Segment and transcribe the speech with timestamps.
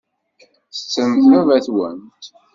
[0.73, 2.23] Tettremt baba-twent?